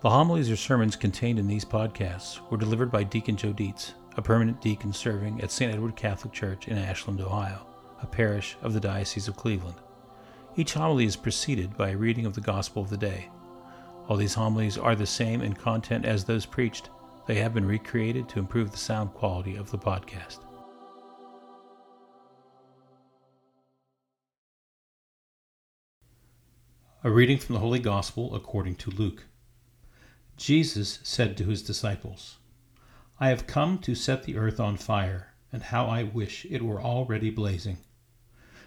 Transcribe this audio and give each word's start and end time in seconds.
The 0.00 0.10
homilies 0.10 0.48
or 0.48 0.54
sermons 0.54 0.94
contained 0.94 1.40
in 1.40 1.48
these 1.48 1.64
podcasts 1.64 2.38
were 2.50 2.56
delivered 2.56 2.92
by 2.92 3.02
Deacon 3.02 3.36
Joe 3.36 3.52
Dietz, 3.52 3.94
a 4.16 4.22
permanent 4.22 4.60
deacon 4.60 4.92
serving 4.92 5.40
at 5.40 5.50
St. 5.50 5.72
Edward 5.72 5.96
Catholic 5.96 6.32
Church 6.32 6.68
in 6.68 6.78
Ashland, 6.78 7.20
Ohio, 7.20 7.66
a 8.00 8.06
parish 8.06 8.56
of 8.62 8.72
the 8.72 8.80
Diocese 8.80 9.26
of 9.26 9.34
Cleveland. 9.34 9.74
Each 10.54 10.74
homily 10.74 11.04
is 11.04 11.16
preceded 11.16 11.76
by 11.76 11.90
a 11.90 11.96
reading 11.96 12.26
of 12.26 12.34
the 12.34 12.40
Gospel 12.40 12.80
of 12.80 12.90
the 12.90 12.96
day. 12.96 13.28
All 14.06 14.16
these 14.16 14.34
homilies 14.34 14.78
are 14.78 14.94
the 14.94 15.04
same 15.04 15.42
in 15.42 15.52
content 15.52 16.04
as 16.04 16.22
those 16.22 16.46
preached. 16.46 16.90
They 17.26 17.34
have 17.40 17.52
been 17.52 17.66
recreated 17.66 18.28
to 18.28 18.38
improve 18.38 18.70
the 18.70 18.78
sound 18.78 19.14
quality 19.14 19.56
of 19.56 19.68
the 19.72 19.78
podcast. 19.78 20.38
A 27.02 27.10
reading 27.10 27.38
from 27.38 27.54
the 27.54 27.60
Holy 27.60 27.80
Gospel 27.80 28.36
according 28.36 28.76
to 28.76 28.90
Luke. 28.92 29.24
Jesus 30.38 31.00
said 31.02 31.36
to 31.36 31.46
his 31.46 31.62
disciples, 31.62 32.36
I 33.18 33.28
have 33.28 33.48
come 33.48 33.80
to 33.80 33.96
set 33.96 34.22
the 34.22 34.36
earth 34.36 34.60
on 34.60 34.76
fire, 34.76 35.34
and 35.52 35.64
how 35.64 35.86
I 35.86 36.04
wish 36.04 36.46
it 36.48 36.62
were 36.62 36.80
already 36.80 37.28
blazing. 37.28 37.78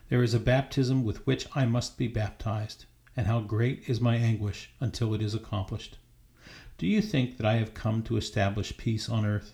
There 0.10 0.22
is 0.22 0.34
a 0.34 0.40
baptism 0.40 1.06
with 1.06 1.26
which 1.26 1.48
I 1.56 1.66
must 1.66 1.98
be 1.98 2.10
baptized, 2.10 2.86
and 3.16 3.26
how 3.26 3.40
great 3.40 3.86
is 3.88 4.02
my 4.02 4.18
anguish 4.18 4.70
until 4.82 5.14
it 5.14 5.22
is 5.22 5.34
accomplished. 5.34 5.98
Do 6.78 6.86
you 6.86 7.02
think 7.02 7.38
that 7.38 7.46
I 7.46 7.54
have 7.54 7.74
come 7.74 8.04
to 8.04 8.18
establish 8.18 8.76
peace 8.76 9.08
on 9.08 9.26
earth? 9.26 9.54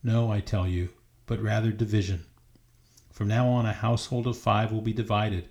No, 0.00 0.30
I 0.30 0.38
tell 0.38 0.68
you, 0.68 0.90
but 1.26 1.42
rather 1.42 1.72
division. 1.72 2.24
From 3.10 3.26
now 3.26 3.48
on, 3.48 3.66
a 3.66 3.72
household 3.72 4.28
of 4.28 4.38
five 4.38 4.70
will 4.70 4.80
be 4.80 4.92
divided, 4.92 5.48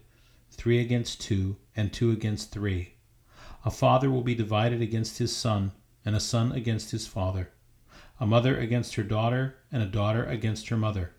three 0.51 0.79
against 0.79 1.19
two, 1.19 1.57
and 1.75 1.91
two 1.91 2.11
against 2.11 2.53
three. 2.53 2.93
A 3.65 3.69
father 3.69 4.09
will 4.09 4.23
be 4.23 4.35
divided 4.35 4.81
against 4.81 5.17
his 5.17 5.35
son 5.35 5.73
and 6.07 6.15
a 6.15 6.21
son 6.21 6.53
against 6.53 6.91
his 6.91 7.05
father, 7.05 7.49
a 8.17 8.25
mother 8.25 8.57
against 8.57 8.95
her 8.95 9.03
daughter, 9.03 9.57
and 9.73 9.83
a 9.83 9.85
daughter 9.85 10.23
against 10.23 10.69
her 10.69 10.77
mother, 10.77 11.11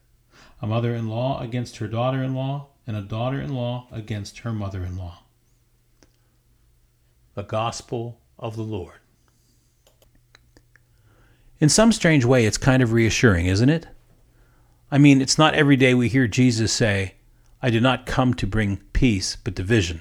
a 0.62 0.66
mother 0.66 0.94
in 0.94 1.10
law 1.10 1.42
against 1.42 1.76
her 1.76 1.86
daughter 1.86 2.22
in 2.22 2.34
law, 2.34 2.68
and 2.86 2.96
a 2.96 3.02
daughter 3.02 3.38
in 3.38 3.52
law 3.52 3.86
against 3.92 4.38
her 4.38 4.50
mother 4.50 4.82
in 4.82 4.96
law. 4.96 5.24
The 7.34 7.42
Gospel 7.42 8.18
of 8.38 8.56
the 8.56 8.62
Lord. 8.62 8.94
In 11.60 11.68
some 11.68 11.92
strange 11.92 12.24
way, 12.24 12.46
it's 12.46 12.56
kind 12.56 12.82
of 12.82 12.92
reassuring, 12.94 13.44
isn't 13.44 13.68
it? 13.68 13.86
I 14.90 14.96
mean, 14.96 15.20
it's 15.20 15.36
not 15.36 15.52
every 15.52 15.76
day 15.76 15.92
we 15.92 16.08
hear 16.08 16.26
Jesus 16.26 16.72
say, 16.72 17.16
I 17.60 17.68
did 17.68 17.82
not 17.82 18.06
come 18.06 18.32
to 18.32 18.46
bring 18.46 18.78
peace, 18.94 19.36
but 19.36 19.54
division. 19.54 20.00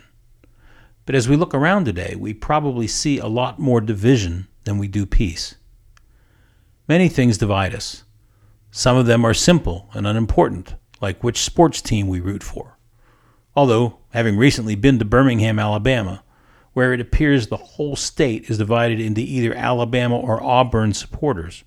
But 1.06 1.16
as 1.16 1.28
we 1.28 1.36
look 1.36 1.54
around 1.54 1.84
today, 1.84 2.16
we 2.18 2.34
probably 2.34 2.88
see 2.88 3.18
a 3.18 3.28
lot 3.28 3.60
more 3.60 3.82
division 3.82 4.48
than 4.68 4.78
we 4.78 4.88
do 4.88 5.06
peace. 5.06 5.56
Many 6.88 7.10
things 7.10 7.38
divide 7.38 7.74
us. 7.74 8.04
Some 8.70 8.98
of 8.98 9.06
them 9.08 9.26
are 9.26 9.34
simple 9.34 9.90
and 9.94 10.06
unimportant, 10.06 10.76
like 11.02 11.24
which 11.24 11.42
sports 11.42 11.82
team 11.82 12.08
we 12.08 12.20
root 12.20 12.44
for. 12.44 12.78
Although, 13.56 13.98
having 14.10 14.38
recently 14.38 14.76
been 14.76 15.00
to 15.00 15.06
Birmingham, 15.06 15.58
Alabama, 15.58 16.24
where 16.74 16.94
it 16.94 17.02
appears 17.02 17.48
the 17.48 17.58
whole 17.58 17.96
state 17.96 18.50
is 18.50 18.58
divided 18.58 19.00
into 19.00 19.22
either 19.22 19.54
Alabama 19.56 20.18
or 20.18 20.44
Auburn 20.44 20.94
supporters, 20.94 21.64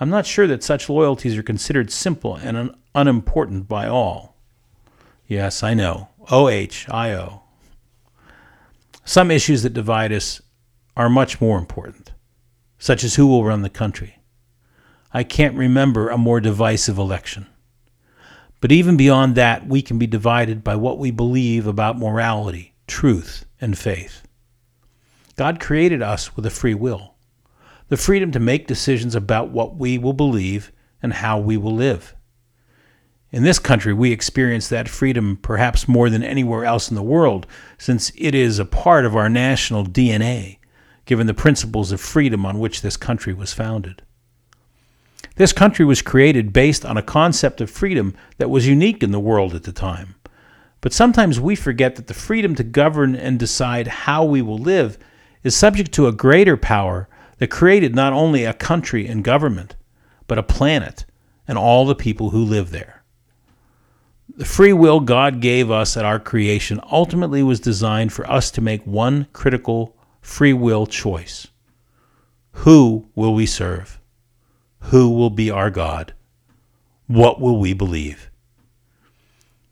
I'm 0.00 0.10
not 0.10 0.26
sure 0.26 0.46
that 0.48 0.62
such 0.62 0.90
loyalties 0.90 1.38
are 1.38 1.42
considered 1.42 1.90
simple 1.90 2.34
and 2.34 2.56
un- 2.56 2.76
unimportant 2.94 3.68
by 3.68 3.88
all. 3.88 4.36
Yes, 5.26 5.62
I 5.62 5.74
know. 5.74 6.08
O 6.30 6.48
H 6.48 6.88
I 6.90 7.12
O. 7.14 7.42
Some 9.04 9.30
issues 9.30 9.62
that 9.62 9.72
divide 9.72 10.12
us 10.12 10.42
are 10.98 11.08
much 11.08 11.40
more 11.40 11.58
important, 11.58 12.12
such 12.76 13.04
as 13.04 13.14
who 13.14 13.28
will 13.28 13.44
run 13.44 13.62
the 13.62 13.70
country. 13.70 14.18
I 15.12 15.22
can't 15.22 15.56
remember 15.56 16.08
a 16.08 16.18
more 16.18 16.40
divisive 16.40 16.98
election. 16.98 17.46
But 18.60 18.72
even 18.72 18.96
beyond 18.96 19.36
that, 19.36 19.68
we 19.68 19.80
can 19.80 19.98
be 19.98 20.08
divided 20.08 20.64
by 20.64 20.74
what 20.74 20.98
we 20.98 21.12
believe 21.12 21.68
about 21.68 21.96
morality, 21.96 22.74
truth, 22.88 23.46
and 23.60 23.78
faith. 23.78 24.26
God 25.36 25.60
created 25.60 26.02
us 26.02 26.34
with 26.34 26.44
a 26.44 26.50
free 26.50 26.74
will, 26.74 27.14
the 27.86 27.96
freedom 27.96 28.32
to 28.32 28.40
make 28.40 28.66
decisions 28.66 29.14
about 29.14 29.50
what 29.50 29.76
we 29.76 29.98
will 29.98 30.12
believe 30.12 30.72
and 31.00 31.12
how 31.12 31.38
we 31.38 31.56
will 31.56 31.74
live. 31.74 32.16
In 33.30 33.44
this 33.44 33.60
country, 33.60 33.94
we 33.94 34.10
experience 34.10 34.68
that 34.68 34.88
freedom 34.88 35.38
perhaps 35.40 35.86
more 35.86 36.10
than 36.10 36.24
anywhere 36.24 36.64
else 36.64 36.88
in 36.90 36.96
the 36.96 37.02
world, 37.02 37.46
since 37.78 38.10
it 38.16 38.34
is 38.34 38.58
a 38.58 38.64
part 38.64 39.04
of 39.04 39.14
our 39.14 39.28
national 39.28 39.84
DNA 39.84 40.57
given 41.08 41.26
the 41.26 41.32
principles 41.32 41.90
of 41.90 42.02
freedom 42.02 42.44
on 42.44 42.58
which 42.58 42.82
this 42.82 42.98
country 42.98 43.32
was 43.32 43.54
founded. 43.54 44.02
This 45.36 45.54
country 45.54 45.86
was 45.86 46.02
created 46.02 46.52
based 46.52 46.84
on 46.84 46.98
a 46.98 47.02
concept 47.02 47.62
of 47.62 47.70
freedom 47.70 48.14
that 48.36 48.50
was 48.50 48.68
unique 48.68 49.02
in 49.02 49.10
the 49.10 49.18
world 49.18 49.54
at 49.54 49.62
the 49.62 49.72
time. 49.72 50.16
But 50.82 50.92
sometimes 50.92 51.40
we 51.40 51.56
forget 51.56 51.96
that 51.96 52.08
the 52.08 52.14
freedom 52.14 52.54
to 52.56 52.62
govern 52.62 53.16
and 53.16 53.38
decide 53.38 53.86
how 53.86 54.22
we 54.22 54.42
will 54.42 54.58
live 54.58 54.98
is 55.42 55.56
subject 55.56 55.92
to 55.92 56.08
a 56.08 56.12
greater 56.12 56.58
power 56.58 57.08
that 57.38 57.48
created 57.48 57.94
not 57.94 58.12
only 58.12 58.44
a 58.44 58.52
country 58.52 59.06
and 59.06 59.24
government, 59.24 59.76
but 60.26 60.36
a 60.36 60.42
planet 60.42 61.06
and 61.48 61.56
all 61.56 61.86
the 61.86 61.94
people 61.94 62.30
who 62.30 62.44
live 62.44 62.70
there. 62.70 63.02
The 64.36 64.44
free 64.44 64.74
will 64.74 65.00
God 65.00 65.40
gave 65.40 65.70
us 65.70 65.96
at 65.96 66.04
our 66.04 66.20
creation 66.20 66.82
ultimately 66.92 67.42
was 67.42 67.60
designed 67.60 68.12
for 68.12 68.30
us 68.30 68.50
to 68.50 68.60
make 68.60 68.86
one 68.86 69.26
critical 69.32 69.94
free 70.20 70.52
will 70.52 70.86
choice. 70.86 71.48
Who 72.52 73.08
will 73.14 73.34
we 73.34 73.46
serve? 73.46 74.00
Who 74.80 75.10
will 75.10 75.30
be 75.30 75.50
our 75.50 75.70
God? 75.70 76.14
What 77.06 77.40
will 77.40 77.58
we 77.58 77.72
believe? 77.72 78.30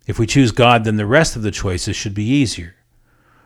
If 0.06 0.19
we 0.19 0.27
choose 0.27 0.53
God, 0.53 0.85
then 0.85 0.97
the 0.97 1.06
rest 1.06 1.37
of 1.37 1.43
the 1.43 1.51
choices 1.51 1.97
should 1.97 2.15
be 2.15 2.25
easier. 2.25 2.77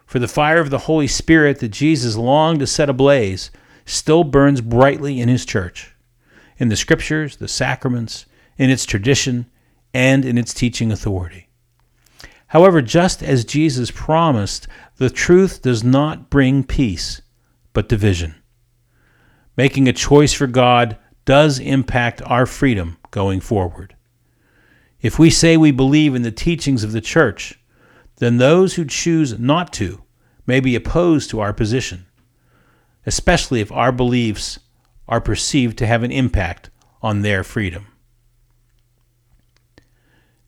For 0.07 0.19
the 0.19 0.29
fire 0.29 0.61
of 0.61 0.71
the 0.71 0.79
Holy 0.79 1.07
Spirit 1.07 1.61
that 1.61 1.69
Jesus 1.69 2.17
longed 2.17 2.61
to 2.61 2.67
set 2.67 2.91
ablaze 2.91 3.51
still 3.85 4.25
burns 4.25 4.61
brightly 4.61 5.21
in 5.21 5.29
his 5.29 5.47
church, 5.47 5.95
in 6.59 6.69
the 6.69 6.77
scriptures, 6.77 7.37
the 7.37 7.49
sacraments, 7.49 8.27
in 8.59 8.71
its 8.71 8.85
tradition, 8.85 9.47
and 9.95 10.25
in 10.25 10.37
its 10.37 10.53
teaching 10.53 10.93
authority. 10.93 11.49
However, 12.51 12.83
just 12.83 13.23
as 13.23 13.45
Jesus 13.45 13.93
promised, 13.93 14.67
the 14.97 15.09
truth 15.09 15.63
does 15.63 15.85
not 15.85 16.31
bring 16.31 16.65
peace, 16.65 17.23
but 17.73 17.89
division. 17.89 18.35
Making 19.57 19.87
a 19.87 19.93
choice 19.93 20.33
for 20.33 20.49
God 20.49 20.99
does 21.25 21.61
impact 21.61 22.21
our 22.27 22.47
freedom 22.47 22.97
going 23.13 23.39
forward. 23.39 23.95
If 25.01 25.17
we 25.17 25.31
say 25.31 25.57
we 25.57 25.71
believe 25.71 26.17
in 26.17 26.23
the 26.23 26.33
teachings 26.33 26.83
of 26.83 26.91
the 26.91 27.01
church, 27.01 27.57
then 28.17 28.39
those 28.39 28.75
who 28.75 28.85
choose 28.85 29.39
not 29.39 29.73
to 29.75 30.03
may 30.45 30.59
be 30.59 30.75
opposed 30.75 31.31
to 31.31 31.39
our 31.39 31.53
position, 31.53 32.07
especially 33.07 33.61
if 33.61 33.71
our 33.71 33.93
beliefs 33.93 34.59
are 35.09 35.21
perceived 35.21 35.79
to 35.79 35.87
have 35.87 36.03
an 36.03 36.11
impact 36.11 36.69
on 37.01 37.23
their 37.23 37.45
freedom. 37.45 37.87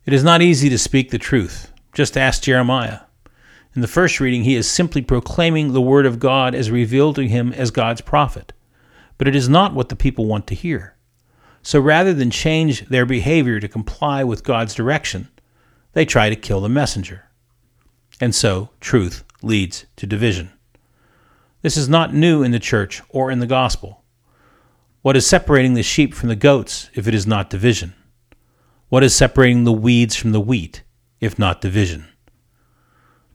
It 0.04 0.12
is 0.12 0.24
not 0.24 0.42
easy 0.42 0.68
to 0.68 0.78
speak 0.78 1.12
the 1.12 1.18
truth 1.18 1.71
just 1.92 2.16
ask 2.16 2.42
Jeremiah. 2.42 3.00
In 3.74 3.80
the 3.80 3.88
first 3.88 4.20
reading, 4.20 4.44
he 4.44 4.54
is 4.54 4.70
simply 4.70 5.02
proclaiming 5.02 5.72
the 5.72 5.80
word 5.80 6.06
of 6.06 6.18
God 6.18 6.54
as 6.54 6.70
revealed 6.70 7.16
to 7.16 7.28
him 7.28 7.52
as 7.52 7.70
God's 7.70 8.00
prophet. 8.00 8.52
But 9.18 9.28
it 9.28 9.36
is 9.36 9.48
not 9.48 9.74
what 9.74 9.88
the 9.88 9.96
people 9.96 10.26
want 10.26 10.46
to 10.48 10.54
hear. 10.54 10.96
So 11.62 11.80
rather 11.80 12.12
than 12.12 12.30
change 12.30 12.86
their 12.88 13.06
behavior 13.06 13.60
to 13.60 13.68
comply 13.68 14.24
with 14.24 14.44
God's 14.44 14.74
direction, 14.74 15.28
they 15.92 16.04
try 16.04 16.28
to 16.28 16.36
kill 16.36 16.60
the 16.60 16.68
messenger. 16.68 17.28
And 18.20 18.34
so, 18.34 18.70
truth 18.80 19.24
leads 19.42 19.86
to 19.96 20.06
division. 20.06 20.50
This 21.62 21.76
is 21.76 21.88
not 21.88 22.14
new 22.14 22.42
in 22.42 22.50
the 22.50 22.58
church 22.58 23.02
or 23.08 23.30
in 23.30 23.38
the 23.38 23.46
gospel. 23.46 24.02
What 25.02 25.16
is 25.16 25.26
separating 25.26 25.74
the 25.74 25.82
sheep 25.82 26.14
from 26.14 26.28
the 26.28 26.36
goats 26.36 26.90
if 26.94 27.06
it 27.06 27.14
is 27.14 27.26
not 27.26 27.50
division? 27.50 27.94
What 28.88 29.04
is 29.04 29.14
separating 29.14 29.64
the 29.64 29.72
weeds 29.72 30.16
from 30.16 30.32
the 30.32 30.40
wheat 30.40 30.82
if 31.22 31.38
not 31.38 31.60
division? 31.60 32.06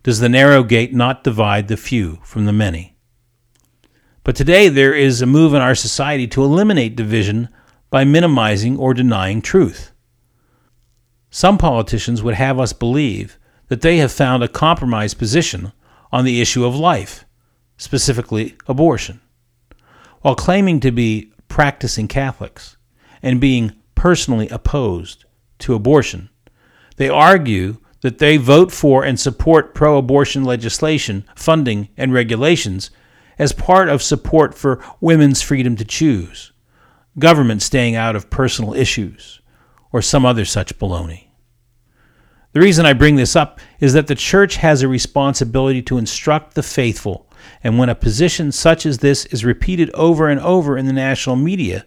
Does 0.04 0.19
the 0.19 0.30
narrow 0.30 0.62
gate 0.62 0.94
not 0.94 1.24
divide 1.24 1.69
the 1.69 1.78
few 1.78 2.19
from 2.24 2.45
the 2.45 2.54
many? 2.54 2.98
But 4.24 4.36
today 4.36 4.68
there 4.68 4.94
is 4.94 5.22
a 5.22 5.25
move 5.25 5.54
in 5.54 5.62
our 5.62 5.74
society 5.74 6.28
to 6.28 6.44
eliminate 6.44 6.98
division 6.98 7.48
by 7.89 8.04
minimizing 8.04 8.78
or 8.78 8.94
denying 8.94 9.42
truth. 9.42 9.94
Some 11.30 11.57
politicians 11.57 12.22
would 12.22 12.34
have 12.36 12.60
us 12.60 12.74
believe 12.74 13.39
that 13.69 13.81
they 13.81 13.98
have 13.98 14.12
found 14.12 14.44
a 14.44 14.50
compromise 14.50 15.13
position 15.13 15.72
on 16.12 16.25
the 16.25 16.42
issue 16.42 16.66
of 16.66 16.75
life, 16.75 17.24
specifically 17.78 18.57
abortion, 18.68 19.22
while 20.22 20.36
claiming 20.36 20.81
to 20.81 20.92
be 20.92 21.31
practicing 21.48 22.10
Catholics 22.10 22.75
and 23.22 23.39
being 23.39 23.74
personally 23.95 24.50
opposed 24.50 25.24
to 25.60 25.74
abortion. 25.74 26.30
They 26.97 27.09
argue 27.09 27.77
that 28.01 28.19
they 28.19 28.38
vote 28.38 28.71
for 28.71 29.03
and 29.03 29.19
support 29.19 29.73
pro 29.73 29.97
abortion 29.97 30.44
legislation, 30.44 31.25
funding, 31.35 31.89
and 31.97 32.13
regulations 32.13 32.91
as 33.39 33.53
part 33.53 33.89
of 33.89 34.03
support 34.03 34.53
for 34.53 34.83
women's 34.99 35.41
freedom 35.41 35.75
to 35.77 35.85
choose, 35.85 36.51
government 37.17 37.61
staying 37.61 37.95
out 37.95 38.15
of 38.15 38.29
personal 38.29 38.73
issues, 38.73 39.41
or 39.91 40.01
some 40.01 40.25
other 40.25 40.45
such 40.45 40.77
baloney. 40.77 41.27
The 42.53 42.61
reason 42.61 42.85
I 42.85 42.94
bring 42.94 43.15
this 43.15 43.35
up 43.35 43.59
is 43.79 43.93
that 43.93 44.07
the 44.07 44.15
church 44.15 44.55
has 44.55 44.81
a 44.81 44.88
responsibility 44.88 45.81
to 45.83 45.97
instruct 45.97 46.55
the 46.55 46.63
faithful, 46.63 47.29
and 47.63 47.77
when 47.77 47.89
a 47.89 47.95
position 47.95 48.51
such 48.51 48.85
as 48.85 48.97
this 48.97 49.25
is 49.27 49.45
repeated 49.45 49.91
over 49.93 50.27
and 50.27 50.39
over 50.39 50.77
in 50.77 50.88
the 50.88 50.93
national 50.93 51.35
media, 51.35 51.85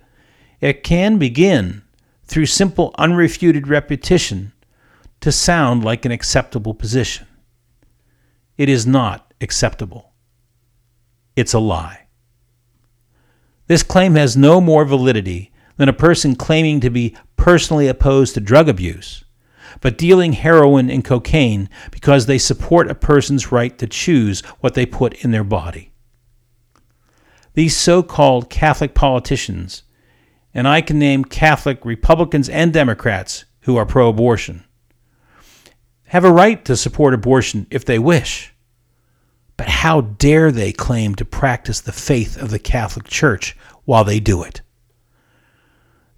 it 0.61 0.85
can 0.85 1.19
begin, 1.19 1.83
through 2.25 2.47
simple 2.47 2.95
unrefuted 2.99 3.69
repetition, 3.69 4.53
to 5.21 5.33
sound 5.33 5.85
like 5.85 6.05
an 6.05 6.13
acceptable 6.13 6.75
position. 6.75 7.27
It 8.57 8.69
is 8.69 8.87
not 8.87 9.33
acceptable. 9.41 10.13
It's 11.37 11.55
a 11.55 11.59
lie. 11.59 12.07
This 13.67 13.83
claim 13.83 14.15
has 14.15 14.37
no 14.37 14.61
more 14.61 14.85
validity 14.85 15.53
than 15.77 15.89
a 15.89 15.95
person 15.95 16.35
claiming 16.35 16.81
to 16.81 16.91
be 16.91 17.17
personally 17.37 17.89
opposed 17.89 18.35
to 18.35 18.41
drug 18.41 18.69
abuse 18.69 19.25
but 19.81 19.99
dealing 19.99 20.33
heroin 20.33 20.91
and 20.91 21.05
cocaine 21.05 21.69
because 21.91 22.27
they 22.27 22.39
support 22.39 22.91
a 22.91 22.95
person's 22.95 23.53
right 23.53 23.79
to 23.79 23.87
choose 23.87 24.41
what 24.61 24.75
they 24.75 24.87
put 24.87 25.25
in 25.25 25.31
their 25.31 25.45
body. 25.45 25.93
These 27.55 27.77
so 27.77 28.03
called 28.03 28.51
Catholic 28.51 28.95
politicians, 28.95 29.83
and 30.55 30.67
I 30.67 30.81
can 30.81 30.99
name 30.99 31.25
Catholic 31.25 31.85
Republicans 31.85 32.49
and 32.49 32.73
Democrats 32.73 33.45
who 33.63 33.77
are 33.77 33.87
pro 33.87 34.09
abortion, 34.09 34.65
have 36.11 36.25
a 36.25 36.33
right 36.33 36.65
to 36.67 36.77
support 36.77 37.15
abortion 37.15 37.67
if 37.71 37.85
they 37.85 37.99
wish. 37.99 38.55
But 39.57 39.69
how 39.69 40.03
dare 40.03 40.53
they 40.53 40.73
claim 40.73 41.17
to 41.17 41.25
practice 41.25 41.81
the 41.81 41.93
faith 41.93 42.41
of 42.41 42.51
the 42.51 42.59
Catholic 42.59 43.09
Church 43.09 43.57
while 43.85 44.05
they 44.05 44.21
do 44.21 44.43
it? 44.43 44.63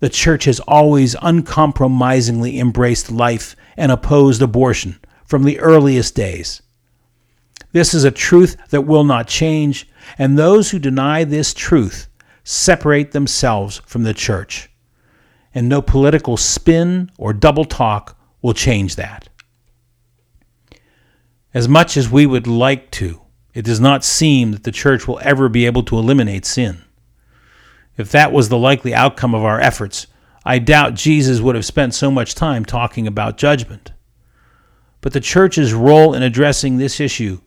the 0.02 0.08
church 0.08 0.46
has 0.46 0.58
always 0.66 1.14
uncompromisingly 1.22 2.58
embraced 2.58 3.08
life 3.08 3.54
and 3.76 3.92
opposed 3.92 4.42
abortion 4.42 4.98
from 5.24 5.44
the 5.44 5.60
earliest 5.60 6.16
days. 6.16 6.60
This 7.70 7.94
is 7.94 8.02
a 8.02 8.10
truth 8.10 8.56
that 8.70 8.80
will 8.80 9.04
not 9.04 9.28
change, 9.28 9.88
and 10.18 10.36
those 10.36 10.72
who 10.72 10.80
deny 10.80 11.22
this 11.22 11.54
truth 11.54 12.08
separate 12.42 13.12
themselves 13.12 13.80
from 13.86 14.02
the 14.02 14.12
church. 14.12 14.68
And 15.54 15.68
no 15.68 15.80
political 15.80 16.36
spin 16.36 17.08
or 17.16 17.32
double 17.32 17.64
talk 17.64 18.18
will 18.42 18.54
change 18.54 18.96
that. 18.96 19.28
As 21.54 21.68
much 21.68 21.96
as 21.98 22.10
we 22.10 22.24
would 22.24 22.46
like 22.46 22.90
to, 22.92 23.20
it 23.52 23.64
does 23.64 23.80
not 23.80 24.04
seem 24.04 24.52
that 24.52 24.64
the 24.64 24.72
church 24.72 25.06
will 25.06 25.20
ever 25.22 25.50
be 25.50 25.66
able 25.66 25.82
to 25.84 25.98
eliminate 25.98 26.46
sin. 26.46 26.82
If 27.98 28.10
that 28.12 28.32
was 28.32 28.48
the 28.48 28.58
likely 28.58 28.94
outcome 28.94 29.34
of 29.34 29.44
our 29.44 29.60
efforts, 29.60 30.06
I 30.46 30.58
doubt 30.58 30.94
Jesus 30.94 31.40
would 31.40 31.54
have 31.54 31.66
spent 31.66 31.94
so 31.94 32.10
much 32.10 32.34
time 32.34 32.64
talking 32.64 33.06
about 33.06 33.36
judgment. 33.36 33.92
But 35.02 35.12
the 35.12 35.20
church's 35.20 35.74
role 35.74 36.14
in 36.14 36.22
addressing 36.22 36.78
this 36.78 37.00
issue 37.00 37.40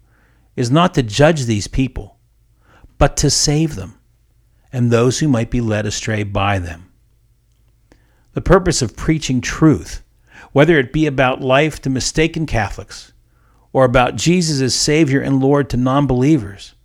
is 0.56 0.70
not 0.70 0.94
to 0.94 1.04
judge 1.04 1.46
these 1.46 1.68
people, 1.68 2.18
but 3.00 3.18
to 3.18 3.32
save 3.32 3.76
them 3.76 3.98
and 4.72 4.92
those 4.92 5.20
who 5.20 5.28
might 5.28 5.50
be 5.50 5.62
led 5.62 5.86
astray 5.86 6.22
by 6.22 6.60
them. 6.60 6.92
The 8.34 8.42
purpose 8.42 8.82
of 8.82 8.96
preaching 8.96 9.42
truth, 9.42 10.04
whether 10.52 10.78
it 10.78 10.94
be 10.94 11.08
about 11.08 11.42
life 11.42 11.82
to 11.82 11.90
mistaken 11.90 12.46
Catholics 12.46 13.14
or 13.76 13.84
about 13.84 14.16
Jesus 14.16 14.62
as 14.62 14.74
Savior 14.74 15.20
and 15.20 15.42
Lord 15.42 15.70
to 15.70 15.76
non 15.76 16.08
believers, 16.08 16.76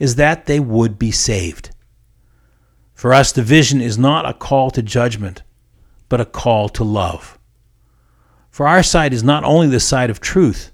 is 0.00 0.16
that 0.16 0.46
they 0.46 0.58
would 0.58 0.98
be 0.98 1.12
saved. 1.12 1.70
For 2.92 3.14
us, 3.14 3.30
the 3.30 3.44
vision 3.44 3.80
is 3.80 3.98
not 3.98 4.28
a 4.28 4.34
call 4.34 4.72
to 4.72 4.82
judgment, 4.82 5.44
but 6.08 6.20
a 6.20 6.24
call 6.24 6.68
to 6.70 6.82
love. 6.82 7.38
For 8.50 8.66
our 8.66 8.82
side 8.82 9.12
is 9.12 9.22
not 9.22 9.44
only 9.44 9.68
the 9.68 9.78
side 9.78 10.10
of 10.10 10.18
truth, 10.18 10.72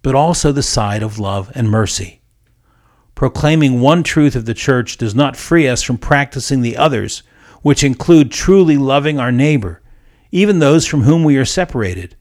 but 0.00 0.14
also 0.14 0.50
the 0.50 0.62
side 0.62 1.02
of 1.02 1.18
love 1.18 1.52
and 1.54 1.68
mercy. 1.68 2.22
Proclaiming 3.14 3.82
one 3.82 4.02
truth 4.02 4.34
of 4.34 4.46
the 4.46 4.54
church 4.54 4.96
does 4.96 5.14
not 5.14 5.36
free 5.36 5.68
us 5.68 5.82
from 5.82 5.98
practicing 5.98 6.62
the 6.62 6.78
others, 6.78 7.22
which 7.60 7.84
include 7.84 8.30
truly 8.30 8.78
loving 8.78 9.20
our 9.20 9.30
neighbor, 9.30 9.82
even 10.30 10.58
those 10.58 10.86
from 10.86 11.02
whom 11.02 11.22
we 11.22 11.36
are 11.36 11.44
separated, 11.44 12.16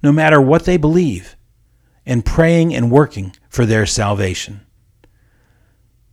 no 0.00 0.12
matter 0.12 0.40
what 0.40 0.64
they 0.64 0.76
believe, 0.76 1.34
and 2.06 2.24
praying 2.24 2.74
and 2.74 2.90
working 2.90 3.34
for 3.48 3.66
their 3.66 3.86
salvation. 3.86 4.60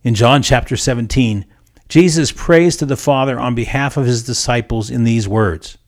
In 0.02 0.14
John 0.14 0.42
chapter 0.42 0.76
17, 0.76 1.44
Jesus 1.88 2.32
prays 2.32 2.76
to 2.76 2.86
the 2.86 2.96
Father 2.96 3.38
on 3.38 3.54
behalf 3.54 3.96
of 3.96 4.06
his 4.06 4.22
disciples 4.22 4.90
in 4.90 5.04
these 5.04 5.26
words 5.26 5.78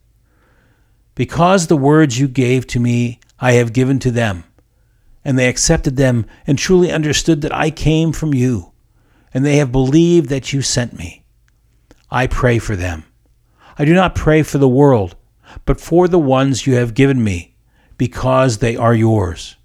Because 1.14 1.66
the 1.66 1.76
words 1.76 2.18
you 2.18 2.26
gave 2.26 2.66
to 2.68 2.80
me 2.80 3.20
I 3.38 3.52
have 3.52 3.72
given 3.72 3.98
to 4.00 4.10
them, 4.10 4.44
and 5.24 5.38
they 5.38 5.48
accepted 5.48 5.96
them 5.96 6.26
and 6.46 6.58
truly 6.58 6.90
understood 6.90 7.42
that 7.42 7.54
I 7.54 7.70
came 7.70 8.12
from 8.12 8.34
you, 8.34 8.72
and 9.32 9.44
they 9.44 9.56
have 9.56 9.72
believed 9.72 10.28
that 10.30 10.52
you 10.52 10.62
sent 10.62 10.96
me. 10.98 11.24
I 12.10 12.26
pray 12.26 12.58
for 12.58 12.76
them. 12.76 13.04
I 13.78 13.84
do 13.84 13.94
not 13.94 14.14
pray 14.14 14.42
for 14.42 14.58
the 14.58 14.68
world, 14.68 15.16
but 15.64 15.80
for 15.80 16.08
the 16.08 16.18
ones 16.18 16.66
you 16.66 16.74
have 16.74 16.94
given 16.94 17.22
me, 17.22 17.54
because 17.96 18.58
they 18.58 18.76
are 18.76 18.94
yours. 18.94 19.56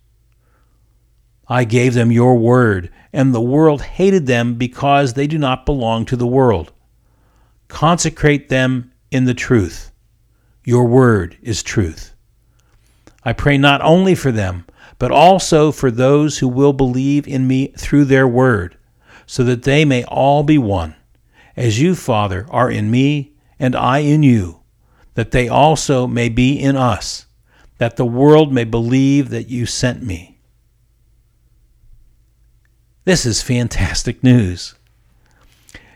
I 1.47 1.63
gave 1.63 1.93
them 1.93 2.11
your 2.11 2.37
word, 2.37 2.91
and 3.13 3.33
the 3.33 3.41
world 3.41 3.81
hated 3.81 4.25
them 4.25 4.55
because 4.55 5.13
they 5.13 5.27
do 5.27 5.37
not 5.37 5.65
belong 5.65 6.05
to 6.05 6.15
the 6.15 6.27
world. 6.27 6.71
Consecrate 7.67 8.49
them 8.49 8.91
in 9.11 9.25
the 9.25 9.33
truth. 9.33 9.91
Your 10.63 10.85
word 10.85 11.37
is 11.41 11.61
truth. 11.61 12.13
I 13.23 13.33
pray 13.33 13.57
not 13.57 13.81
only 13.81 14.15
for 14.15 14.31
them, 14.31 14.65
but 14.97 15.11
also 15.11 15.71
for 15.71 15.91
those 15.91 16.39
who 16.39 16.47
will 16.47 16.73
believe 16.73 17.27
in 17.27 17.47
me 17.47 17.67
through 17.77 18.05
their 18.05 18.27
word, 18.27 18.77
so 19.25 19.43
that 19.43 19.63
they 19.63 19.85
may 19.85 20.03
all 20.05 20.43
be 20.43 20.57
one, 20.57 20.95
as 21.55 21.79
you, 21.79 21.95
Father, 21.95 22.45
are 22.49 22.69
in 22.69 22.89
me 22.91 23.33
and 23.59 23.75
I 23.75 23.99
in 23.99 24.23
you, 24.23 24.61
that 25.13 25.31
they 25.31 25.47
also 25.47 26.07
may 26.07 26.29
be 26.29 26.59
in 26.59 26.75
us, 26.75 27.25
that 27.77 27.97
the 27.97 28.05
world 28.05 28.53
may 28.53 28.63
believe 28.63 29.29
that 29.29 29.49
you 29.49 29.65
sent 29.65 30.03
me. 30.03 30.34
This 33.05 33.23
is 33.23 33.43
fantastic 33.43 34.23
news. 34.23 34.73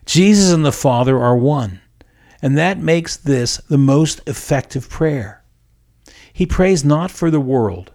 Jesus 0.05 0.53
and 0.53 0.63
the 0.63 0.71
Father 0.71 1.17
are 1.19 1.35
one, 1.35 1.81
and 2.39 2.55
that 2.55 2.77
makes 2.77 3.17
this 3.17 3.57
the 3.67 3.79
most 3.79 4.21
effective 4.27 4.91
prayer. 4.91 5.43
He 6.31 6.45
prays 6.45 6.85
not 6.85 7.09
for 7.09 7.31
the 7.31 7.39
world, 7.39 7.91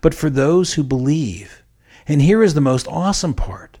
but 0.00 0.14
for 0.14 0.30
those 0.30 0.74
who 0.74 0.84
believe. 0.84 1.64
And 2.06 2.22
here 2.22 2.40
is 2.40 2.54
the 2.54 2.60
most 2.60 2.86
awesome 2.86 3.34
part 3.34 3.78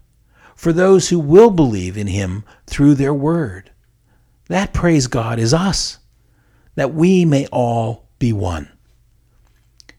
for 0.56 0.72
those 0.72 1.08
who 1.08 1.18
will 1.20 1.50
believe 1.50 1.96
in 1.96 2.08
Him 2.08 2.44
through 2.66 2.96
their 2.96 3.14
word. 3.14 3.70
That, 4.48 4.72
praise 4.72 5.06
God, 5.06 5.38
is 5.38 5.54
us, 5.54 5.98
that 6.74 6.92
we 6.92 7.24
may 7.24 7.46
all 7.52 8.08
be 8.18 8.32
one. 8.32 8.68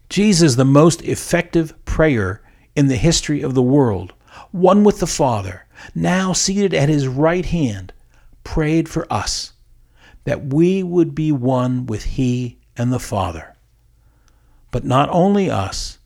Jesus, 0.10 0.56
the 0.56 0.66
most 0.66 1.02
effective 1.04 1.74
prayer 1.86 2.42
in 2.76 2.88
the 2.88 2.98
history 2.98 3.42
of 3.42 3.56
the 3.56 3.62
world, 3.62 4.14
one 4.52 4.84
with 4.84 5.00
the 5.00 5.08
Father, 5.08 5.66
now 5.96 6.34
seated 6.34 6.74
at 6.74 6.90
his 6.90 7.08
right 7.08 7.46
hand, 7.46 7.94
prayed 8.44 8.88
for 8.88 9.12
us, 9.12 9.54
that 10.26 10.54
we 10.54 10.84
would 10.84 11.14
be 11.14 11.32
one 11.32 11.86
with 11.86 12.04
he 12.04 12.58
and 12.78 12.92
the 12.92 13.00
Father. 13.00 13.56
But 14.72 14.84
not 14.84 15.10
only 15.10 15.50
us, 15.50 16.00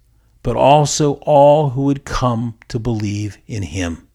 but 0.43 0.55
also 0.55 1.13
all 1.23 1.71
who 1.71 1.83
would 1.83 2.05
come 2.05 2.57
to 2.69 2.79
believe 2.79 3.37
in 3.47 3.63
him. 3.63 4.07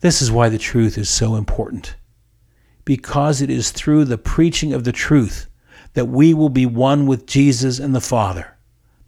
This 0.00 0.20
is 0.20 0.30
why 0.30 0.48
the 0.48 0.58
truth 0.58 0.98
is 0.98 1.08
so 1.08 1.36
important, 1.36 1.96
because 2.84 3.40
it 3.40 3.50
is 3.50 3.70
through 3.70 4.04
the 4.04 4.18
preaching 4.18 4.72
of 4.72 4.84
the 4.84 4.92
truth 4.92 5.48
that 5.94 6.06
we 6.06 6.34
will 6.34 6.50
be 6.50 6.66
one 6.66 7.06
with 7.06 7.26
Jesus 7.26 7.78
and 7.78 7.94
the 7.94 8.00
Father, 8.00 8.56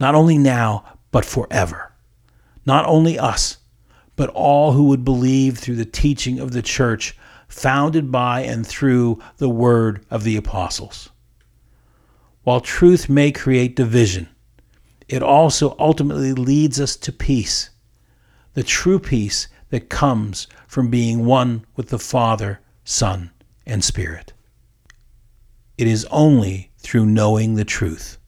not 0.00 0.14
only 0.14 0.38
now, 0.38 0.98
but 1.10 1.24
forever 1.24 1.92
not 2.68 2.86
only 2.86 3.18
us, 3.18 3.56
but 4.14 4.28
all 4.30 4.72
who 4.72 4.84
would 4.84 5.02
believe 5.04 5.58
through 5.58 5.76
the 5.76 5.86
teaching 5.86 6.38
of 6.38 6.52
the 6.52 6.62
church 6.62 7.16
founded 7.48 8.12
by 8.12 8.42
and 8.42 8.66
through 8.66 9.18
the 9.38 9.48
word 9.48 10.04
of 10.10 10.22
the 10.22 10.36
apostles. 10.36 11.08
While 12.42 12.60
truth 12.60 13.08
may 13.08 13.32
create 13.32 13.74
division, 13.74 14.28
it 15.08 15.22
also 15.22 15.74
ultimately 15.78 16.34
leads 16.34 16.78
us 16.78 16.94
to 16.96 17.10
peace, 17.10 17.70
the 18.52 18.62
true 18.62 18.98
peace 18.98 19.48
that 19.70 19.88
comes 19.88 20.46
from 20.66 20.90
being 20.90 21.24
one 21.24 21.64
with 21.74 21.88
the 21.88 21.98
Father, 21.98 22.60
Son, 22.84 23.30
and 23.66 23.82
Spirit. 23.82 24.34
It 25.78 25.86
is 25.86 26.06
only 26.10 26.70
through 26.76 27.06
knowing 27.06 27.54
the 27.54 27.64
truth 27.64 28.18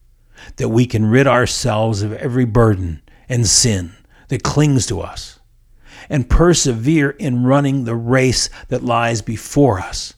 that 0.55 0.69
we 0.69 0.87
can 0.87 1.05
rid 1.05 1.27
ourselves 1.27 2.01
of 2.01 2.13
every 2.13 2.45
burden 2.45 3.03
and 3.29 3.45
sin 3.45 3.93
that 4.31 4.43
clings 4.43 4.85
to 4.87 5.01
us. 5.01 5.39
and 6.09 6.29
persevere 6.29 7.11
in 7.11 7.43
running 7.43 7.83
the 7.83 7.95
race 7.95 8.49
that 8.69 8.83
lies 8.83 9.21
before 9.21 9.79
us 9.79 10.13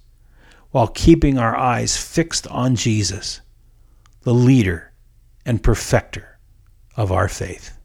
while 0.72 0.88
keeping 0.88 1.38
our 1.38 1.56
eyes 1.56 1.98
fixed 1.98 2.48
on 2.48 2.76
Jesus, 2.76 3.42
the 4.22 4.34
leader 4.34 4.92
and 5.46 5.62
perfecter 5.62 6.40
of 6.96 7.12
our 7.12 7.28
faith. 7.28 7.78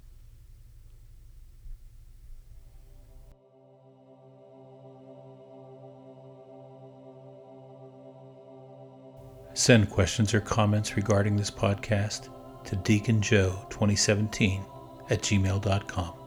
Send 9.54 9.90
questions 9.90 10.32
or 10.34 10.40
comments 10.40 10.96
regarding 10.96 11.36
this 11.36 11.50
podcast 11.50 12.28
to 12.64 12.76
deaconjoe2017 12.76 14.64
at 15.10 15.20
gmail.com. 15.20 16.17